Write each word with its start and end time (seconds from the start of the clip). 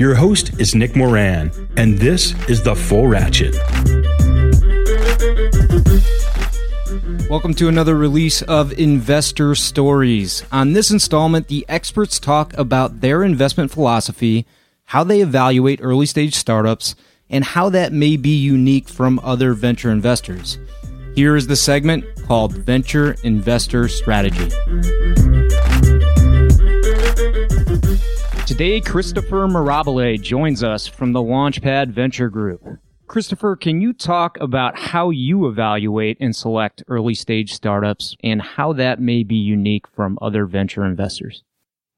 Your 0.00 0.14
host 0.14 0.58
is 0.58 0.74
Nick 0.74 0.96
Moran, 0.96 1.52
and 1.76 1.98
this 1.98 2.32
is 2.48 2.62
The 2.62 2.74
Full 2.74 3.06
Ratchet. 3.06 3.54
Welcome 7.28 7.52
to 7.56 7.68
another 7.68 7.94
release 7.94 8.40
of 8.40 8.72
Investor 8.78 9.54
Stories. 9.54 10.42
On 10.50 10.72
this 10.72 10.90
installment, 10.90 11.48
the 11.48 11.66
experts 11.68 12.18
talk 12.18 12.56
about 12.56 13.02
their 13.02 13.22
investment 13.22 13.70
philosophy, 13.70 14.46
how 14.86 15.04
they 15.04 15.20
evaluate 15.20 15.80
early 15.82 16.06
stage 16.06 16.34
startups, 16.34 16.94
and 17.28 17.44
how 17.44 17.68
that 17.68 17.92
may 17.92 18.16
be 18.16 18.34
unique 18.34 18.88
from 18.88 19.20
other 19.22 19.52
venture 19.52 19.90
investors. 19.90 20.58
Here 21.14 21.36
is 21.36 21.46
the 21.46 21.56
segment 21.56 22.06
called 22.24 22.54
Venture 22.54 23.16
Investor 23.22 23.86
Strategy. 23.86 24.48
Today, 28.50 28.80
Christopher 28.80 29.46
Mirabile 29.46 30.20
joins 30.20 30.64
us 30.64 30.88
from 30.88 31.12
the 31.12 31.20
Launchpad 31.20 31.92
Venture 31.92 32.28
Group. 32.28 32.66
Christopher, 33.06 33.54
can 33.54 33.80
you 33.80 33.92
talk 33.92 34.36
about 34.40 34.76
how 34.76 35.10
you 35.10 35.46
evaluate 35.46 36.16
and 36.18 36.34
select 36.34 36.82
early 36.88 37.14
stage 37.14 37.52
startups 37.52 38.16
and 38.24 38.42
how 38.42 38.72
that 38.72 39.00
may 39.00 39.22
be 39.22 39.36
unique 39.36 39.86
from 39.86 40.18
other 40.20 40.46
venture 40.46 40.84
investors? 40.84 41.44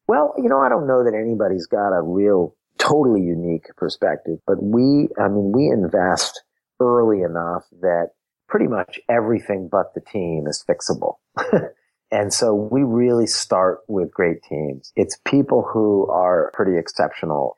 Well, 0.06 0.34
you 0.36 0.50
know, 0.50 0.58
I 0.58 0.68
don't 0.68 0.86
know 0.86 1.02
that 1.02 1.14
anybody's 1.14 1.66
got 1.66 1.96
a 1.96 2.02
real 2.02 2.54
totally 2.76 3.22
unique 3.22 3.68
perspective, 3.78 4.38
but 4.46 4.62
we, 4.62 5.08
I 5.18 5.28
mean, 5.28 5.52
we 5.52 5.68
invest 5.68 6.42
early 6.80 7.22
enough 7.22 7.64
that 7.80 8.10
pretty 8.46 8.66
much 8.66 9.00
everything 9.08 9.70
but 9.72 9.94
the 9.94 10.02
team 10.02 10.44
is 10.46 10.62
fixable. 10.68 11.14
and 12.12 12.32
so 12.32 12.54
we 12.54 12.82
really 12.82 13.26
start 13.26 13.80
with 13.88 14.12
great 14.12 14.42
teams. 14.42 14.92
It's 14.94 15.16
people 15.26 15.62
who 15.62 16.06
are 16.10 16.50
pretty 16.52 16.78
exceptional 16.78 17.56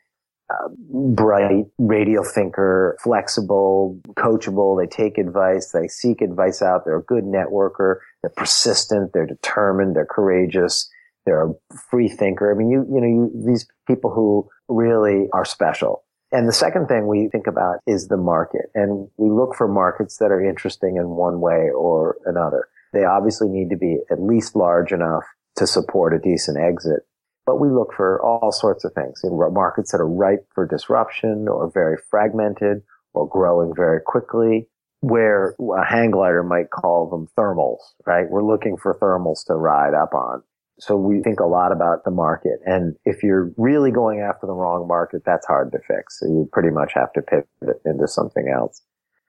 uh, 0.50 0.68
bright, 0.90 1.64
radial 1.78 2.22
thinker, 2.22 2.96
flexible, 3.02 3.98
coachable. 4.16 4.78
They 4.78 4.86
take 4.86 5.18
advice. 5.18 5.70
They 5.72 5.88
seek 5.88 6.20
advice 6.20 6.62
out. 6.62 6.84
They're 6.84 6.98
a 6.98 7.02
good 7.02 7.24
networker. 7.24 7.96
They're 8.22 8.32
persistent. 8.36 9.12
They're 9.12 9.26
determined. 9.26 9.96
They're 9.96 10.06
courageous. 10.06 10.88
They're 11.26 11.48
a 11.48 11.54
free 11.90 12.08
thinker. 12.08 12.52
I 12.52 12.56
mean, 12.56 12.70
you, 12.70 12.86
you 12.92 13.00
know, 13.00 13.06
you, 13.06 13.44
these 13.46 13.66
people 13.88 14.10
who 14.10 14.48
really 14.68 15.28
are 15.32 15.46
special. 15.46 16.04
And 16.30 16.46
the 16.46 16.52
second 16.52 16.88
thing 16.88 17.06
we 17.06 17.28
think 17.32 17.46
about 17.46 17.78
is 17.86 18.08
the 18.08 18.16
market. 18.18 18.66
And 18.74 19.08
we 19.16 19.30
look 19.30 19.54
for 19.56 19.66
markets 19.66 20.18
that 20.18 20.30
are 20.30 20.44
interesting 20.44 20.96
in 20.96 21.08
one 21.10 21.40
way 21.40 21.70
or 21.74 22.18
another. 22.26 22.68
They 22.94 23.04
obviously 23.04 23.48
need 23.48 23.70
to 23.70 23.76
be 23.76 23.98
at 24.10 24.22
least 24.22 24.56
large 24.56 24.92
enough 24.92 25.24
to 25.56 25.66
support 25.66 26.14
a 26.14 26.18
decent 26.18 26.58
exit 26.58 27.02
but 27.46 27.60
we 27.60 27.68
look 27.68 27.92
for 27.94 28.22
all 28.22 28.52
sorts 28.52 28.84
of 28.84 28.92
things 28.94 29.20
in 29.22 29.38
markets 29.52 29.92
that 29.92 30.00
are 30.00 30.08
ripe 30.08 30.46
for 30.54 30.66
disruption 30.66 31.46
or 31.48 31.70
very 31.72 31.96
fragmented 32.10 32.82
or 33.12 33.28
growing 33.28 33.74
very 33.76 34.00
quickly, 34.04 34.68
where 35.00 35.54
a 35.78 35.84
hang 35.84 36.10
glider 36.10 36.42
might 36.42 36.70
call 36.70 37.08
them 37.08 37.28
thermals, 37.38 37.80
right? 38.06 38.28
We're 38.28 38.44
looking 38.44 38.76
for 38.76 38.94
thermals 38.94 39.44
to 39.46 39.54
ride 39.54 39.94
up 39.94 40.14
on. 40.14 40.42
So 40.80 40.96
we 40.96 41.22
think 41.22 41.38
a 41.38 41.46
lot 41.46 41.70
about 41.70 42.04
the 42.04 42.10
market. 42.10 42.58
And 42.64 42.96
if 43.04 43.22
you're 43.22 43.52
really 43.56 43.92
going 43.92 44.20
after 44.20 44.46
the 44.46 44.54
wrong 44.54 44.88
market, 44.88 45.22
that's 45.24 45.46
hard 45.46 45.70
to 45.72 45.78
fix. 45.86 46.18
So 46.18 46.26
you 46.26 46.48
pretty 46.50 46.70
much 46.70 46.92
have 46.94 47.12
to 47.12 47.22
pivot 47.22 47.80
into 47.84 48.08
something 48.08 48.52
else. 48.52 48.82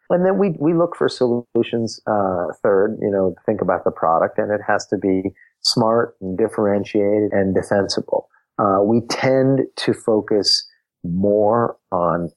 And 0.10 0.26
then 0.26 0.38
we, 0.38 0.52
we 0.60 0.74
look 0.74 0.96
for 0.96 1.10
solutions, 1.10 2.00
uh, 2.06 2.48
third, 2.62 2.98
you 3.02 3.10
know, 3.10 3.36
think 3.46 3.62
about 3.62 3.84
the 3.84 3.92
product 3.92 4.38
and 4.38 4.52
it 4.52 4.62
has 4.68 4.86
to 4.88 4.98
be 4.98 5.32
smart 5.62 6.16
and 6.22 6.38
differentiated 6.38 7.32
and 7.32 7.56
defensible. 7.56 8.30
Uh, 8.60 8.80
we 8.84 9.02
tend 9.10 9.62
to 9.78 9.94
focus 9.94 10.68
more 11.04 11.78
on 11.92 12.32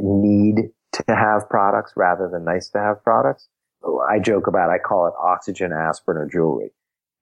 need 0.00 0.70
to 0.92 1.04
have 1.08 1.48
products 1.48 1.92
rather 1.96 2.28
than 2.30 2.44
nice 2.44 2.68
to 2.70 2.78
have 2.78 3.02
products. 3.04 3.48
I 4.10 4.18
joke 4.18 4.46
about, 4.46 4.70
I 4.70 4.78
call 4.78 5.06
it 5.06 5.14
oxygen, 5.22 5.72
aspirin, 5.72 6.18
or 6.18 6.28
jewelry. 6.28 6.70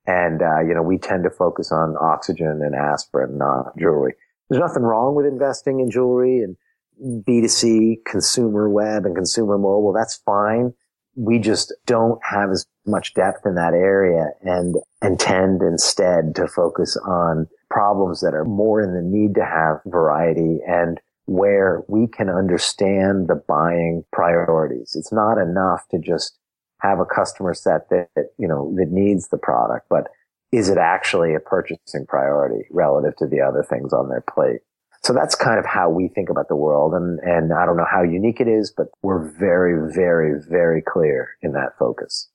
And, 0.07 0.43
uh, 0.43 0.61
you 0.61 0.75
know, 0.75 0.83
we 0.83 0.99
tend 0.99 1.25
to 1.25 1.31
focus 1.31 1.71
on 1.71 1.97
oxygen 2.01 2.63
and 2.65 2.75
aspirin, 2.75 3.37
not 3.37 3.77
jewelry. 3.79 4.15
There's 4.49 4.61
nothing 4.61 4.83
wrong 4.83 5.15
with 5.15 5.27
investing 5.27 5.81
in 5.81 5.91
jewelry 5.91 6.39
and 6.39 6.57
B2C, 7.03 8.05
consumer 8.07 8.69
web 8.69 9.07
and 9.07 9.15
consumer 9.15 9.59
mobile. 9.59 9.93
That's 9.93 10.17
fine 10.25 10.75
we 11.19 11.41
just 11.41 11.75
don't 11.85 12.21
have 12.23 12.51
as 12.51 12.65
much 12.87 13.13
depth 13.15 13.45
in 13.45 13.57
that 13.57 13.75
area 13.75 14.31
and, 14.43 14.77
and 15.03 15.19
tend 15.19 15.63
instead 15.63 16.37
to 16.37 16.47
focus 16.47 16.97
on 17.05 17.49
problems 17.71 18.21
that 18.21 18.35
are 18.35 18.45
more 18.45 18.81
in 18.81 18.95
the 18.95 19.03
need 19.03 19.35
to 19.35 19.45
have 19.45 19.81
variety 19.85 20.61
and 20.67 21.01
where 21.27 21.83
we 21.89 22.07
can 22.07 22.31
understand 22.31 23.27
the 23.27 23.43
buying 23.49 24.05
priorities. 24.13 24.95
It's 24.95 25.13
not 25.13 25.39
enough 25.39 25.83
to 25.91 25.99
just 25.99 26.39
have 26.81 27.01
a 27.01 27.05
customer 27.05 27.53
set 27.53 27.91
that, 27.91 28.09
that, 28.15 28.27
you 28.39 28.47
know, 28.47 28.73
that 28.77 28.93
needs 28.93 29.29
the 29.29 29.39
product, 29.39 29.89
but 29.91 30.07
is 30.53 30.69
it 30.71 30.79
actually 30.79 31.35
a 31.35 31.41
purchasing 31.41 32.07
priority 32.07 32.65
relative 32.71 33.17
to 33.17 33.27
the 33.27 33.41
other 33.41 33.65
things 33.69 33.93
on 33.93 34.09
their 34.09 34.23
plate? 34.33 34.61
So 35.09 35.15
that's 35.15 35.35
kind 35.35 35.59
of 35.59 35.65
how 35.65 35.89
we 35.89 36.09
think 36.09 36.29
about 36.29 36.49
the 36.49 36.55
world. 36.55 36.93
And, 36.93 37.19
and 37.21 37.51
I 37.55 37.65
don't 37.65 37.79
know 37.79 37.87
how 37.91 38.03
unique 38.03 38.43
it 38.43 38.47
is, 38.47 38.71
but 38.77 38.89
we're 39.01 39.31
very, 39.39 39.91
very, 39.91 40.39
very 40.47 40.83
clear 40.83 41.31
in 41.41 41.53
that 41.53 41.79
focus. 41.79 42.29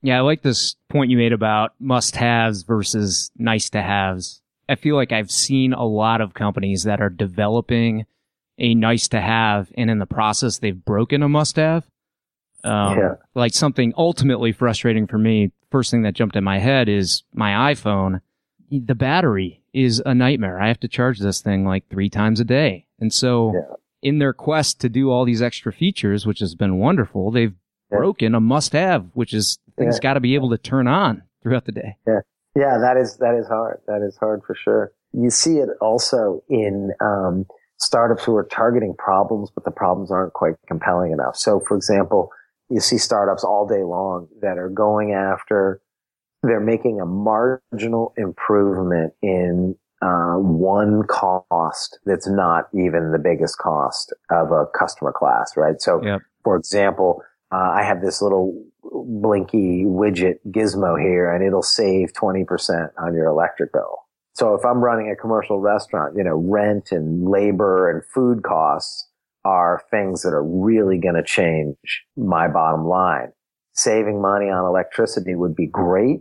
Yeah, 0.00 0.16
I 0.16 0.20
like 0.22 0.40
this 0.40 0.76
point 0.88 1.10
you 1.10 1.18
made 1.18 1.34
about 1.34 1.74
must 1.78 2.16
haves 2.16 2.62
versus 2.62 3.30
nice 3.36 3.68
to 3.68 3.82
haves. 3.82 4.40
I 4.66 4.76
feel 4.76 4.96
like 4.96 5.12
I've 5.12 5.30
seen 5.30 5.74
a 5.74 5.84
lot 5.84 6.22
of 6.22 6.32
companies 6.32 6.84
that 6.84 7.02
are 7.02 7.10
developing 7.10 8.06
a 8.56 8.74
nice 8.74 9.06
to 9.08 9.20
have 9.20 9.70
and 9.76 9.90
in 9.90 9.98
the 9.98 10.06
process 10.06 10.56
they've 10.56 10.84
broken 10.86 11.22
a 11.22 11.28
must 11.28 11.56
have. 11.56 11.84
Um, 12.64 12.98
yeah. 12.98 13.14
like 13.34 13.52
something 13.52 13.92
ultimately 13.98 14.52
frustrating 14.52 15.06
for 15.06 15.18
me. 15.18 15.52
First 15.70 15.90
thing 15.90 16.00
that 16.04 16.14
jumped 16.14 16.34
in 16.34 16.44
my 16.44 16.60
head 16.60 16.88
is 16.88 17.24
my 17.34 17.74
iPhone. 17.74 18.22
The 18.70 18.94
battery 18.94 19.60
is 19.84 20.02
a 20.04 20.14
nightmare. 20.14 20.60
I 20.60 20.68
have 20.68 20.80
to 20.80 20.88
charge 20.88 21.18
this 21.20 21.40
thing 21.40 21.64
like 21.64 21.88
three 21.88 22.10
times 22.10 22.40
a 22.40 22.44
day. 22.44 22.86
And 22.98 23.12
so 23.12 23.52
yeah. 23.54 23.74
in 24.02 24.18
their 24.18 24.32
quest 24.32 24.80
to 24.80 24.88
do 24.88 25.10
all 25.10 25.24
these 25.24 25.42
extra 25.42 25.72
features, 25.72 26.26
which 26.26 26.40
has 26.40 26.54
been 26.54 26.78
wonderful, 26.78 27.30
they've 27.30 27.54
yeah. 27.92 27.98
broken 27.98 28.34
a 28.34 28.40
must 28.40 28.72
have, 28.72 29.06
which 29.14 29.32
is 29.32 29.58
things 29.76 29.96
yeah. 29.96 30.02
got 30.02 30.14
to 30.14 30.20
be 30.20 30.34
able 30.34 30.50
to 30.50 30.58
turn 30.58 30.88
on 30.88 31.22
throughout 31.42 31.64
the 31.64 31.72
day. 31.72 31.96
Yeah. 32.06 32.20
Yeah. 32.56 32.78
That 32.78 32.96
is, 32.96 33.18
that 33.18 33.36
is 33.38 33.46
hard. 33.46 33.80
That 33.86 34.04
is 34.06 34.16
hard 34.16 34.42
for 34.46 34.54
sure. 34.54 34.92
You 35.12 35.30
see 35.30 35.58
it 35.58 35.68
also 35.80 36.42
in, 36.48 36.92
um, 37.00 37.46
startups 37.78 38.24
who 38.24 38.34
are 38.34 38.44
targeting 38.44 38.94
problems, 38.98 39.50
but 39.54 39.64
the 39.64 39.70
problems 39.70 40.10
aren't 40.10 40.32
quite 40.32 40.54
compelling 40.66 41.12
enough. 41.12 41.36
So 41.36 41.60
for 41.60 41.76
example, 41.76 42.32
you 42.68 42.80
see 42.80 42.98
startups 42.98 43.44
all 43.44 43.66
day 43.66 43.84
long 43.84 44.26
that 44.42 44.58
are 44.58 44.68
going 44.68 45.12
after 45.12 45.80
they're 46.42 46.60
making 46.60 47.00
a 47.00 47.06
marginal 47.06 48.12
improvement 48.16 49.12
in 49.22 49.76
uh, 50.00 50.34
one 50.34 51.02
cost 51.08 51.98
that's 52.06 52.28
not 52.28 52.68
even 52.72 53.10
the 53.12 53.18
biggest 53.18 53.58
cost 53.58 54.12
of 54.30 54.52
a 54.52 54.66
customer 54.66 55.12
class, 55.12 55.56
right? 55.56 55.80
So, 55.80 56.00
yep. 56.04 56.20
for 56.44 56.56
example, 56.56 57.22
uh, 57.50 57.56
I 57.56 57.82
have 57.82 58.00
this 58.00 58.22
little 58.22 58.64
blinky 58.82 59.84
widget 59.84 60.38
gizmo 60.48 61.00
here 61.00 61.32
and 61.32 61.44
it'll 61.44 61.62
save 61.62 62.12
20% 62.12 62.90
on 62.98 63.14
your 63.14 63.26
electric 63.26 63.72
bill. 63.72 64.04
So 64.34 64.54
if 64.54 64.64
I'm 64.64 64.78
running 64.78 65.10
a 65.10 65.16
commercial 65.16 65.58
restaurant, 65.58 66.14
you 66.16 66.22
know, 66.22 66.36
rent 66.36 66.92
and 66.92 67.28
labor 67.28 67.90
and 67.90 68.04
food 68.04 68.44
costs 68.44 69.08
are 69.44 69.82
things 69.90 70.22
that 70.22 70.30
are 70.30 70.44
really 70.44 70.98
going 70.98 71.16
to 71.16 71.24
change 71.24 71.76
my 72.16 72.46
bottom 72.46 72.86
line. 72.86 73.32
Saving 73.72 74.20
money 74.20 74.46
on 74.46 74.64
electricity 74.64 75.34
would 75.34 75.56
be 75.56 75.66
great, 75.66 76.20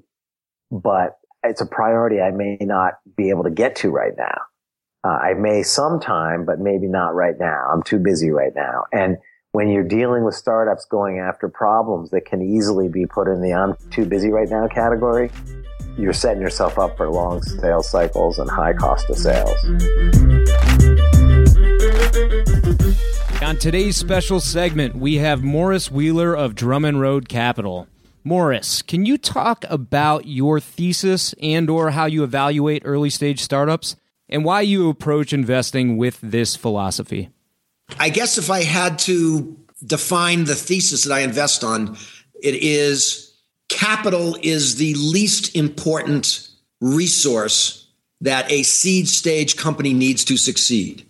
but 0.72 1.18
it's 1.44 1.62
a 1.62 1.66
priority 1.66 2.20
I 2.20 2.32
may 2.32 2.58
not 2.62 2.94
be 3.16 3.30
able 3.30 3.44
to 3.44 3.50
get 3.50 3.76
to 3.78 3.90
right 3.90 4.14
now. 4.18 4.38
Uh, 5.04 5.18
I 5.18 5.34
may 5.36 5.64
sometime, 5.64 6.46
but 6.46 6.60
maybe 6.60 6.88
not 6.88 7.16
right 7.16 7.36
now. 7.40 7.70
I'm 7.72 7.84
too 7.84 8.00
busy 8.00 8.32
right 8.32 8.54
now. 8.56 8.84
And 8.92 9.18
when 9.52 9.70
you're 9.70 9.84
dealing 9.84 10.24
with 10.24 10.36
startups 10.36 10.86
going 10.86 11.20
after 11.20 11.48
problems 11.48 12.10
that 12.10 12.26
can 12.26 12.42
easily 12.42 12.90
be 12.90 13.06
put 13.06 13.28
in 13.28 13.42
the 13.42 13.54
I'm 13.54 13.76
too 13.92 14.06
busy 14.06 14.30
right 14.30 14.50
now 14.50 14.68
category, 14.68 15.32
you're 15.98 16.14
setting 16.14 16.42
yourself 16.42 16.78
up 16.78 16.98
for 16.98 17.10
long 17.10 17.42
sales 17.42 17.90
cycles 17.90 18.38
and 18.40 18.50
high 18.50 18.74
cost 18.74 19.10
of 19.10 19.18
sales. 19.18 19.58
On 23.42 23.56
today's 23.58 23.96
special 23.96 24.40
segment, 24.40 24.96
we 24.96 25.16
have 25.16 25.42
Morris 25.42 25.90
Wheeler 25.90 26.36
of 26.36 26.54
Drummond 26.54 27.00
Road 27.00 27.30
Capital. 27.30 27.88
Morris, 28.28 28.82
can 28.82 29.06
you 29.06 29.18
talk 29.18 29.64
about 29.70 30.28
your 30.28 30.60
thesis 30.60 31.34
and 31.42 31.70
or 31.70 31.92
how 31.92 32.08
you 32.08 32.26
evaluate 32.26 32.82
early 32.84 33.10
stage 33.10 33.40
startups 33.40 33.96
and 34.28 34.44
why 34.44 34.60
you 34.60 34.90
approach 34.90 35.32
investing 35.32 35.96
with 35.96 36.20
this 36.20 36.54
philosophy? 36.54 37.30
I 37.98 38.10
guess 38.10 38.38
if 38.38 38.52
I 38.52 38.64
had 38.64 39.00
to 39.00 39.58
define 39.86 40.44
the 40.44 40.56
thesis 40.56 41.06
that 41.06 41.14
I 41.14 41.22
invest 41.22 41.64
on, 41.64 41.96
it 42.44 42.56
is 42.56 43.34
capital 43.70 44.38
is 44.42 44.76
the 44.76 44.94
least 44.96 45.56
important 45.56 46.50
resource 46.82 47.88
that 48.20 48.52
a 48.52 48.64
seed 48.64 49.08
stage 49.08 49.56
company 49.56 49.94
needs 49.94 50.26
to 50.26 50.36
succeed. 50.36 51.10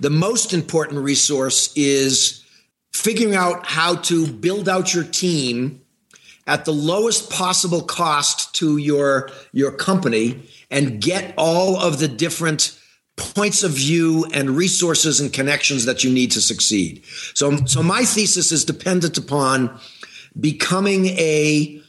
The 0.00 0.10
most 0.10 0.52
important 0.52 1.04
resource 1.04 1.72
is 1.76 2.44
figuring 2.92 3.36
out 3.36 3.66
how 3.66 3.94
to 3.94 4.26
build 4.26 4.68
out 4.68 4.92
your 4.92 5.04
team 5.04 5.82
at 6.46 6.64
the 6.64 6.72
lowest 6.72 7.30
possible 7.30 7.82
cost 7.82 8.54
to 8.56 8.76
your 8.76 9.30
your 9.52 9.72
company 9.72 10.42
and 10.70 11.00
get 11.00 11.34
all 11.36 11.76
of 11.76 11.98
the 11.98 12.08
different 12.08 12.78
points 13.16 13.62
of 13.62 13.72
view 13.72 14.26
and 14.32 14.50
resources 14.50 15.20
and 15.20 15.32
connections 15.32 15.84
that 15.84 16.02
you 16.02 16.10
need 16.12 16.30
to 16.32 16.40
succeed. 16.40 17.04
So 17.34 17.56
so 17.66 17.82
my 17.82 18.04
thesis 18.04 18.52
is 18.52 18.64
dependent 18.64 19.18
upon 19.18 19.78
becoming 20.38 21.06
a 21.06 21.80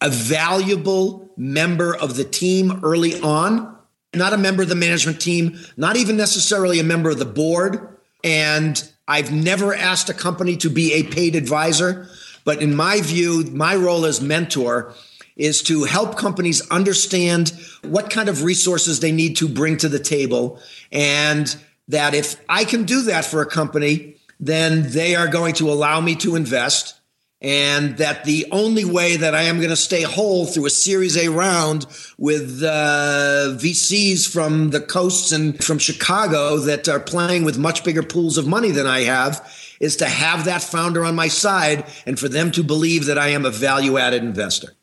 a 0.00 0.10
valuable 0.10 1.30
member 1.36 1.94
of 1.94 2.16
the 2.16 2.24
team 2.24 2.80
early 2.82 3.20
on, 3.20 3.76
not 4.14 4.32
a 4.32 4.38
member 4.38 4.62
of 4.62 4.68
the 4.68 4.74
management 4.74 5.20
team, 5.20 5.58
not 5.76 5.96
even 5.96 6.16
necessarily 6.16 6.80
a 6.80 6.84
member 6.84 7.10
of 7.10 7.18
the 7.18 7.24
board. 7.24 7.98
And 8.24 8.82
I've 9.06 9.32
never 9.32 9.74
asked 9.74 10.08
a 10.08 10.14
company 10.14 10.56
to 10.58 10.70
be 10.70 10.92
a 10.92 11.02
paid 11.04 11.34
advisor. 11.34 12.08
But 12.44 12.62
in 12.62 12.74
my 12.74 13.00
view, 13.00 13.44
my 13.52 13.74
role 13.74 14.04
as 14.04 14.20
mentor 14.20 14.94
is 15.36 15.62
to 15.62 15.84
help 15.84 16.16
companies 16.16 16.66
understand 16.70 17.52
what 17.82 18.10
kind 18.10 18.28
of 18.28 18.44
resources 18.44 19.00
they 19.00 19.12
need 19.12 19.36
to 19.36 19.48
bring 19.48 19.76
to 19.78 19.88
the 19.88 19.98
table. 19.98 20.60
And 20.92 21.54
that 21.88 22.14
if 22.14 22.36
I 22.48 22.64
can 22.64 22.84
do 22.84 23.02
that 23.02 23.24
for 23.24 23.40
a 23.40 23.46
company, 23.46 24.16
then 24.38 24.90
they 24.90 25.14
are 25.14 25.28
going 25.28 25.54
to 25.54 25.70
allow 25.70 26.00
me 26.00 26.14
to 26.16 26.36
invest 26.36 27.00
and 27.42 27.96
that 27.96 28.24
the 28.24 28.46
only 28.52 28.84
way 28.84 29.16
that 29.16 29.34
I 29.34 29.42
am 29.42 29.56
going 29.56 29.70
to 29.70 29.76
stay 29.76 30.02
whole 30.02 30.44
through 30.44 30.66
a 30.66 30.70
Series 30.70 31.16
A 31.16 31.28
round 31.28 31.86
with 32.18 32.62
uh, 32.62 33.56
VCs 33.56 34.30
from 34.30 34.70
the 34.70 34.80
coasts 34.80 35.32
and 35.32 35.62
from 35.64 35.78
Chicago 35.78 36.58
that 36.58 36.86
are 36.88 37.00
playing 37.00 37.44
with 37.44 37.58
much 37.58 37.82
bigger 37.82 38.02
pools 38.02 38.36
of 38.36 38.46
money 38.46 38.72
than 38.72 38.86
I 38.86 39.00
have 39.04 39.40
is 39.80 39.96
to 39.96 40.06
have 40.06 40.44
that 40.44 40.62
founder 40.62 41.04
on 41.04 41.14
my 41.14 41.28
side 41.28 41.86
and 42.06 42.18
for 42.18 42.28
them 42.28 42.50
to 42.52 42.62
believe 42.62 43.06
that 43.06 43.18
I 43.18 43.28
am 43.28 43.44
a 43.44 43.50
value 43.50 43.98
added 43.98 44.22
investor. 44.22 44.74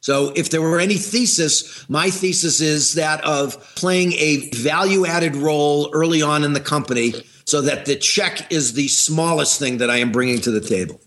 So 0.00 0.32
if 0.36 0.50
there 0.50 0.62
were 0.62 0.80
any 0.80 0.96
thesis, 0.96 1.88
my 1.88 2.10
thesis 2.10 2.60
is 2.60 2.94
that 2.94 3.24
of 3.24 3.58
playing 3.74 4.12
a 4.14 4.50
value 4.50 5.06
added 5.06 5.34
role 5.34 5.90
early 5.92 6.22
on 6.22 6.44
in 6.44 6.52
the 6.52 6.60
company 6.60 7.14
so 7.46 7.62
that 7.62 7.86
the 7.86 7.96
check 7.96 8.52
is 8.52 8.74
the 8.74 8.88
smallest 8.88 9.58
thing 9.58 9.78
that 9.78 9.90
I 9.90 9.96
am 9.96 10.12
bringing 10.12 10.40
to 10.42 10.50
the 10.50 10.60
table. 10.60 11.00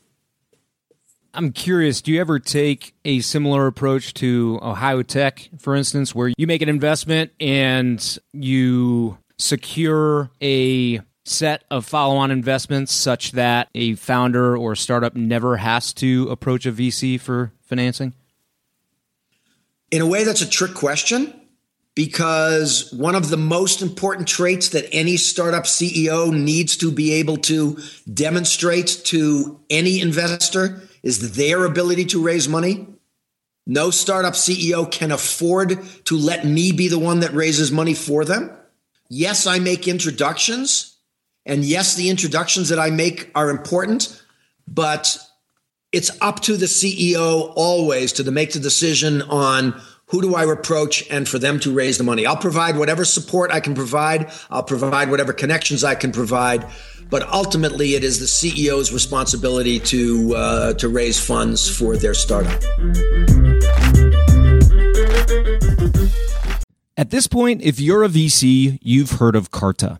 I'm 1.33 1.51
curious, 1.51 2.01
do 2.01 2.11
you 2.11 2.19
ever 2.19 2.39
take 2.39 2.95
a 3.05 3.19
similar 3.19 3.67
approach 3.67 4.15
to 4.15 4.59
Ohio 4.63 5.03
Tech, 5.03 5.47
for 5.59 5.75
instance, 5.75 6.15
where 6.15 6.33
you 6.35 6.47
make 6.47 6.63
an 6.63 6.69
investment 6.69 7.31
and 7.39 8.17
you 8.33 9.19
secure 9.37 10.31
a 10.41 10.99
set 11.27 11.63
of 11.69 11.85
follow 11.85 12.15
on 12.15 12.31
investments 12.31 12.93
such 12.93 13.33
that 13.33 13.69
a 13.75 13.95
founder 13.95 14.57
or 14.57 14.75
startup 14.75 15.15
never 15.15 15.57
has 15.57 15.93
to 15.93 16.27
approach 16.29 16.65
a 16.65 16.71
VC 16.71 17.19
for 17.19 17.51
financing? 17.61 18.13
In 19.91 20.01
a 20.01 20.07
way, 20.07 20.23
that's 20.23 20.41
a 20.41 20.49
trick 20.49 20.73
question 20.73 21.33
because 21.95 22.93
one 22.93 23.15
of 23.15 23.29
the 23.29 23.37
most 23.37 23.81
important 23.81 24.27
traits 24.27 24.69
that 24.69 24.87
any 24.93 25.17
startup 25.17 25.63
CEO 25.63 26.31
needs 26.31 26.77
to 26.77 26.91
be 26.91 27.13
able 27.13 27.37
to 27.37 27.77
demonstrate 28.13 29.01
to 29.05 29.59
any 29.69 29.99
investor 29.99 30.81
is 31.01 31.35
their 31.35 31.65
ability 31.65 32.05
to 32.05 32.21
raise 32.21 32.47
money. 32.47 32.87
No 33.65 33.89
startup 33.91 34.33
CEO 34.33 34.89
can 34.91 35.11
afford 35.11 35.79
to 36.05 36.17
let 36.17 36.45
me 36.45 36.71
be 36.71 36.87
the 36.87 36.99
one 36.99 37.21
that 37.21 37.33
raises 37.33 37.71
money 37.71 37.93
for 37.93 38.23
them. 38.23 38.51
Yes, 39.09 39.47
I 39.47 39.59
make 39.59 39.87
introductions. 39.87 40.96
And 41.47 41.63
yes, 41.63 41.95
the 41.95 42.09
introductions 42.09 42.69
that 42.69 42.77
I 42.77 42.89
make 42.89 43.31
are 43.33 43.49
important, 43.49 44.21
but 44.67 45.17
it's 45.91 46.11
up 46.21 46.41
to 46.41 46.57
the 46.57 46.65
CEO 46.65 47.53
always 47.55 48.13
to 48.13 48.29
make 48.29 48.53
the 48.53 48.59
decision 48.59 49.21
on 49.23 49.81
who 50.07 50.21
do 50.21 50.35
I 50.35 50.43
approach 50.43 51.09
and 51.09 51.27
for 51.27 51.39
them 51.39 51.59
to 51.61 51.73
raise 51.73 51.97
the 51.97 52.03
money. 52.03 52.25
I'll 52.25 52.37
provide 52.37 52.77
whatever 52.77 53.03
support 53.05 53.51
I 53.51 53.59
can 53.59 53.73
provide. 53.73 54.31
I'll 54.49 54.63
provide 54.63 55.09
whatever 55.09 55.33
connections 55.33 55.83
I 55.83 55.95
can 55.95 56.11
provide 56.11 56.65
but 57.09 57.27
ultimately 57.29 57.95
it 57.95 58.03
is 58.03 58.19
the 58.19 58.25
CEO's 58.25 58.91
responsibility 58.91 59.79
to 59.79 60.35
uh, 60.35 60.73
to 60.73 60.89
raise 60.89 61.19
funds 61.19 61.69
for 61.69 61.95
their 61.95 62.13
startup. 62.13 62.61
At 66.97 67.11
this 67.11 67.27
point, 67.27 67.61
if 67.61 67.79
you're 67.79 68.03
a 68.03 68.09
VC, 68.09 68.79
you've 68.81 69.11
heard 69.11 69.35
of 69.35 69.51
Carta. 69.51 69.99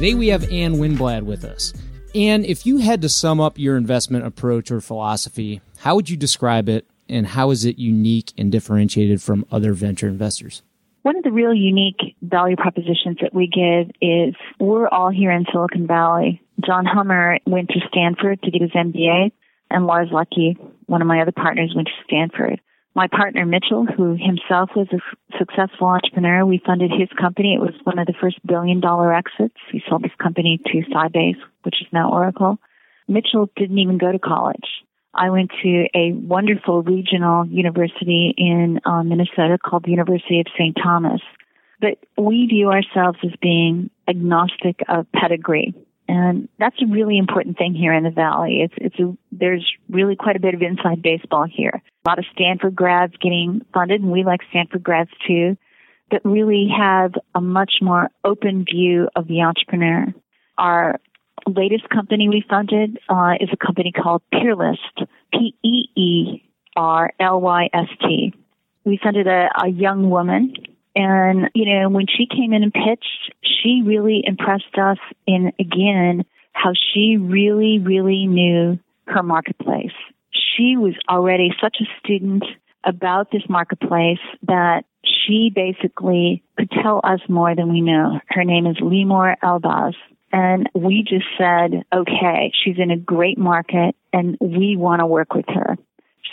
Today 0.00 0.14
we 0.14 0.28
have 0.28 0.50
Ann 0.50 0.76
Winblad 0.76 1.24
with 1.24 1.44
us. 1.44 1.74
Ann, 2.14 2.42
if 2.46 2.64
you 2.64 2.78
had 2.78 3.02
to 3.02 3.08
sum 3.10 3.38
up 3.38 3.58
your 3.58 3.76
investment 3.76 4.24
approach 4.24 4.70
or 4.70 4.80
philosophy, 4.80 5.60
how 5.76 5.94
would 5.94 6.08
you 6.08 6.16
describe 6.16 6.70
it 6.70 6.86
and 7.06 7.26
how 7.26 7.50
is 7.50 7.66
it 7.66 7.78
unique 7.78 8.32
and 8.38 8.50
differentiated 8.50 9.20
from 9.20 9.44
other 9.52 9.74
venture 9.74 10.08
investors? 10.08 10.62
One 11.02 11.18
of 11.18 11.22
the 11.22 11.30
real 11.30 11.52
unique 11.52 12.16
value 12.22 12.56
propositions 12.56 13.18
that 13.20 13.34
we 13.34 13.46
give 13.46 13.94
is 14.00 14.34
we're 14.58 14.88
all 14.88 15.10
here 15.10 15.30
in 15.32 15.44
Silicon 15.52 15.86
Valley. 15.86 16.40
John 16.64 16.86
Hummer 16.86 17.38
went 17.44 17.68
to 17.68 17.80
Stanford 17.88 18.42
to 18.42 18.50
get 18.50 18.62
his 18.62 18.70
MBA, 18.70 19.32
and 19.68 19.86
Lars 19.86 20.08
Leckie, 20.10 20.56
one 20.86 21.02
of 21.02 21.08
my 21.08 21.20
other 21.20 21.30
partners, 21.30 21.74
went 21.76 21.88
to 21.88 22.04
Stanford. 22.06 22.58
My 23.00 23.08
partner 23.08 23.46
Mitchell, 23.46 23.86
who 23.86 24.14
himself 24.14 24.68
was 24.76 24.86
a 24.92 24.98
successful 25.38 25.86
entrepreneur, 25.86 26.44
we 26.44 26.60
funded 26.66 26.90
his 26.90 27.08
company. 27.18 27.54
It 27.54 27.58
was 27.58 27.72
one 27.84 27.98
of 27.98 28.06
the 28.06 28.12
first 28.20 28.46
billion 28.46 28.78
dollar 28.78 29.14
exits. 29.14 29.56
He 29.72 29.82
sold 29.88 30.02
his 30.02 30.12
company 30.22 30.60
to 30.66 30.82
Sybase, 30.92 31.40
which 31.62 31.80
is 31.80 31.86
now 31.94 32.12
Oracle. 32.12 32.58
Mitchell 33.08 33.48
didn't 33.56 33.78
even 33.78 33.96
go 33.96 34.12
to 34.12 34.18
college. 34.18 34.84
I 35.14 35.30
went 35.30 35.50
to 35.62 35.86
a 35.94 36.12
wonderful 36.12 36.82
regional 36.82 37.46
university 37.46 38.34
in 38.36 38.80
uh, 38.84 39.02
Minnesota 39.02 39.56
called 39.56 39.84
the 39.84 39.92
University 39.92 40.40
of 40.40 40.46
St. 40.58 40.76
Thomas. 40.76 41.22
But 41.80 41.96
we 42.18 42.48
view 42.48 42.68
ourselves 42.68 43.18
as 43.24 43.32
being 43.40 43.88
agnostic 44.08 44.80
of 44.90 45.06
pedigree. 45.12 45.74
And 46.06 46.50
that's 46.58 46.76
a 46.82 46.86
really 46.86 47.16
important 47.16 47.56
thing 47.56 47.72
here 47.72 47.94
in 47.94 48.04
the 48.04 48.10
Valley. 48.10 48.60
It's, 48.60 48.74
it's 48.76 49.00
a, 49.00 49.16
there's 49.32 49.66
really 49.88 50.16
quite 50.16 50.36
a 50.36 50.40
bit 50.40 50.52
of 50.52 50.60
inside 50.60 51.00
baseball 51.00 51.46
here. 51.50 51.80
A 52.04 52.08
lot 52.08 52.18
of 52.18 52.24
Stanford 52.32 52.74
grads 52.74 53.14
getting 53.20 53.64
funded, 53.74 54.00
and 54.00 54.10
we 54.10 54.24
like 54.24 54.40
Stanford 54.50 54.82
grads 54.82 55.10
too, 55.26 55.56
that 56.10 56.22
really 56.24 56.68
have 56.76 57.12
a 57.34 57.40
much 57.40 57.74
more 57.82 58.08
open 58.24 58.64
view 58.64 59.08
of 59.14 59.28
the 59.28 59.42
entrepreneur. 59.42 60.06
Our 60.56 60.98
latest 61.46 61.88
company 61.88 62.28
we 62.28 62.44
funded 62.48 62.98
uh, 63.08 63.34
is 63.40 63.48
a 63.52 63.56
company 63.56 63.92
called 63.92 64.22
Peerlyst, 64.32 65.06
P 65.32 65.54
E 65.62 65.88
E 65.94 66.42
R 66.76 67.12
L 67.20 67.40
Y 67.40 67.68
S 67.72 67.88
T. 68.00 68.34
We 68.84 68.98
funded 69.02 69.26
a, 69.26 69.48
a 69.62 69.68
young 69.68 70.08
woman, 70.08 70.54
and 70.96 71.50
you 71.54 71.66
know 71.66 71.90
when 71.90 72.06
she 72.06 72.26
came 72.26 72.52
in 72.52 72.62
and 72.62 72.72
pitched, 72.72 73.34
she 73.42 73.82
really 73.84 74.22
impressed 74.24 74.76
us 74.80 74.98
in 75.26 75.52
again 75.58 76.24
how 76.52 76.72
she 76.74 77.16
really, 77.16 77.78
really 77.78 78.26
knew 78.26 78.78
her 79.06 79.22
marketplace. 79.22 79.92
She 80.60 80.76
was 80.76 80.92
already 81.08 81.52
such 81.58 81.78
a 81.80 81.86
student 82.00 82.44
about 82.84 83.30
this 83.30 83.42
marketplace 83.48 84.18
that 84.46 84.84
she 85.02 85.50
basically 85.54 86.42
could 86.58 86.70
tell 86.70 87.00
us 87.02 87.20
more 87.30 87.54
than 87.54 87.72
we 87.72 87.80
know. 87.80 88.20
Her 88.28 88.44
name 88.44 88.66
is 88.66 88.76
Limor 88.76 89.36
Elbaz. 89.42 89.94
And 90.32 90.68
we 90.74 91.02
just 91.02 91.24
said, 91.38 91.84
okay, 91.94 92.52
she's 92.62 92.76
in 92.78 92.90
a 92.90 92.98
great 92.98 93.38
market 93.38 93.96
and 94.12 94.36
we 94.38 94.76
want 94.76 95.00
to 95.00 95.06
work 95.06 95.32
with 95.32 95.46
her. 95.48 95.78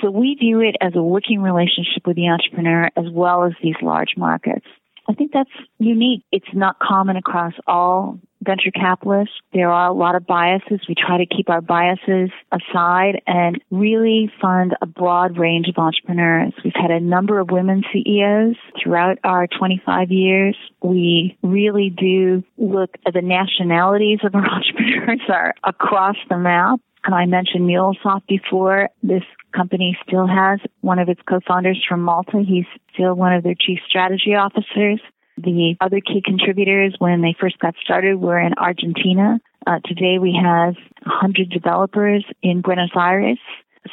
So 0.02 0.12
we 0.12 0.36
view 0.36 0.60
it 0.60 0.76
as 0.82 0.94
a 0.96 1.02
working 1.02 1.42
relationship 1.42 2.06
with 2.06 2.18
the 2.18 2.28
entrepreneur 2.28 2.90
as 2.98 3.06
well 3.10 3.46
as 3.46 3.54
these 3.64 3.76
large 3.82 4.18
markets. 4.18 4.66
I 5.10 5.14
think 5.14 5.32
that's 5.32 5.50
unique. 5.80 6.24
It's 6.34 6.54
not 6.54 6.80
common 6.80 7.16
across 7.16 7.54
all 7.66 8.20
venture 8.42 8.72
capitalists. 8.72 9.34
There 9.54 9.72
are 9.72 9.90
a 9.90 9.94
lot 9.94 10.16
of 10.16 10.26
biases. 10.26 10.82
We 10.88 10.96
try 10.96 11.18
to 11.18 11.26
keep 11.26 11.50
our 11.50 11.62
biases 11.62 12.30
aside 12.52 13.22
and 13.26 13.62
really 13.72 14.32
fund 14.42 14.76
a 14.82 14.86
broad 14.86 15.38
range 15.38 15.68
of 15.68 15.78
entrepreneurs. 15.78 16.54
We've 16.64 16.74
had 16.76 16.92
a 16.92 17.00
number 17.00 17.40
of 17.40 17.52
women 17.52 17.84
CEOs 17.92 18.56
throughout 18.82 19.18
our 19.24 19.48
25 19.48 20.12
years. 20.12 20.56
We 20.82 21.38
really 21.42 21.90
do 21.90 22.44
look 22.58 22.96
at 23.06 23.14
the 23.14 23.22
nationalities 23.22 24.20
of 24.24 24.36
our 24.36 24.46
entrepreneurs 24.50 25.22
are 25.30 25.54
across 25.64 26.16
the 26.30 26.38
map. 26.38 26.80
And 27.04 27.16
I 27.16 27.26
mentioned 27.26 27.68
MuleSoft 27.68 28.28
before. 28.28 28.90
This 29.02 29.24
company 29.56 29.98
still 30.06 30.28
has 30.28 30.60
one 30.82 31.00
of 31.00 31.08
its 31.10 31.22
co-founders 31.28 31.84
from 31.88 32.02
Malta. 32.02 32.44
He's 32.46 32.66
still 32.94 33.14
one 33.14 33.34
of 33.34 33.44
their 33.44 33.56
chief 33.56 33.80
strategy 33.88 34.36
officers. 34.36 35.00
The 35.38 35.76
other 35.80 36.02
key 36.02 36.22
contributors 36.26 36.96
when 36.98 37.22
they 37.22 37.36
first 37.40 37.60
got 37.60 37.76
started 37.84 38.20
were 38.20 38.40
in 38.40 38.54
Argentina. 38.56 39.40
Uh, 39.66 39.80
today 39.86 40.18
we 40.20 40.38
have 40.42 40.76
100 41.04 41.50
developers 41.50 42.26
in 42.42 42.62
Buenos 42.62 42.92
Aires. 42.96 43.40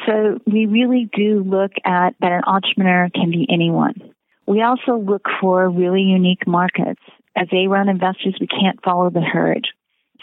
So 0.07 0.39
we 0.47 0.67
really 0.67 1.09
do 1.15 1.45
look 1.45 1.73
at 1.85 2.15
that 2.21 2.33
an 2.33 2.43
entrepreneur 2.47 3.11
can 3.15 3.31
be 3.31 3.47
anyone. 3.51 3.95
We 4.47 4.63
also 4.63 4.97
look 4.97 5.27
for 5.41 5.69
really 5.69 6.03
unique 6.03 6.47
markets. 6.47 7.01
As 7.37 7.49
A-round 7.53 7.91
investors, 7.91 8.37
we 8.41 8.47
can't 8.47 8.83
follow 8.83 9.11
the 9.11 9.21
herd. 9.21 9.67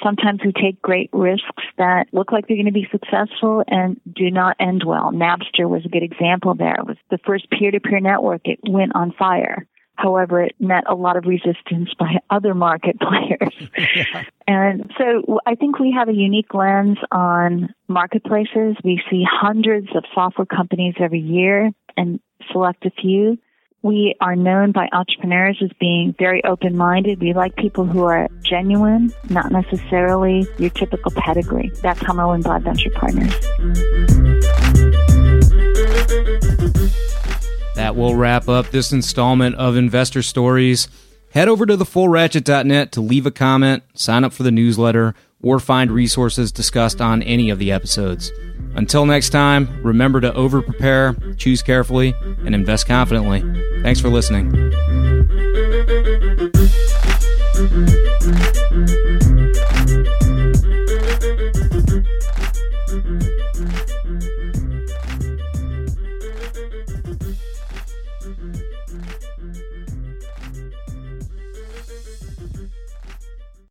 Sometimes 0.03 0.39
we 0.43 0.51
take 0.51 0.81
great 0.81 1.09
risks 1.13 1.63
that 1.77 2.07
look 2.11 2.31
like 2.31 2.47
they're 2.47 2.57
going 2.57 2.65
to 2.65 2.71
be 2.71 2.87
successful 2.91 3.63
and 3.67 3.99
do 4.11 4.31
not 4.31 4.55
end 4.59 4.83
well. 4.85 5.11
Napster 5.11 5.69
was 5.69 5.85
a 5.85 5.89
good 5.89 6.03
example 6.03 6.55
there. 6.55 6.75
It 6.75 6.87
was 6.87 6.97
the 7.09 7.19
first 7.25 7.49
peer-to-peer 7.51 7.99
network. 7.99 8.41
It 8.45 8.59
went 8.67 8.95
on 8.95 9.11
fire. 9.11 9.67
However, 10.01 10.41
it 10.41 10.55
met 10.59 10.83
a 10.89 10.95
lot 10.95 11.15
of 11.15 11.25
resistance 11.25 11.89
by 11.97 12.15
other 12.29 12.53
market 12.53 12.97
players. 12.99 13.69
yeah. 13.95 14.23
And 14.47 14.91
so 14.97 15.39
I 15.45 15.55
think 15.55 15.79
we 15.79 15.93
have 15.97 16.09
a 16.09 16.13
unique 16.13 16.53
lens 16.53 16.97
on 17.11 17.73
marketplaces. 17.87 18.75
We 18.83 19.01
see 19.09 19.23
hundreds 19.29 19.87
of 19.95 20.03
software 20.13 20.45
companies 20.45 20.95
every 20.99 21.19
year 21.19 21.71
and 21.95 22.19
select 22.51 22.85
a 22.85 22.91
few. 22.91 23.37
We 23.83 24.15
are 24.21 24.35
known 24.35 24.71
by 24.71 24.89
entrepreneurs 24.91 25.57
as 25.63 25.71
being 25.79 26.13
very 26.17 26.43
open 26.43 26.77
minded. 26.77 27.19
We 27.19 27.33
like 27.33 27.55
people 27.55 27.85
who 27.85 28.03
are 28.03 28.27
genuine, 28.43 29.11
not 29.29 29.51
necessarily 29.51 30.47
your 30.59 30.69
typical 30.69 31.11
pedigree. 31.11 31.71
That's 31.81 31.99
how 31.99 32.13
Hummer 32.13 32.25
Winblad 32.25 32.63
Venture 32.63 32.91
Partners. 32.91 34.20
That 37.81 37.95
will 37.95 38.13
wrap 38.13 38.47
up 38.47 38.69
this 38.69 38.91
installment 38.91 39.55
of 39.55 39.75
Investor 39.75 40.21
Stories. 40.21 40.87
Head 41.31 41.47
over 41.47 41.65
to 41.65 41.75
thefullratchet.net 41.75 42.91
to 42.91 43.01
leave 43.01 43.25
a 43.25 43.31
comment, 43.31 43.81
sign 43.95 44.23
up 44.23 44.33
for 44.33 44.43
the 44.43 44.51
newsletter, 44.51 45.15
or 45.41 45.59
find 45.59 45.89
resources 45.89 46.51
discussed 46.51 47.01
on 47.01 47.23
any 47.23 47.49
of 47.49 47.57
the 47.57 47.71
episodes. 47.71 48.31
Until 48.75 49.07
next 49.07 49.31
time, 49.31 49.81
remember 49.81 50.21
to 50.21 50.31
over 50.35 50.61
prepare, 50.61 51.15
choose 51.37 51.63
carefully, 51.63 52.13
and 52.45 52.53
invest 52.53 52.85
confidently. 52.85 53.41
Thanks 53.81 53.99
for 53.99 54.09
listening. 54.09 54.51